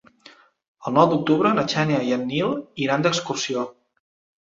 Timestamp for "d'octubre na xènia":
1.11-2.01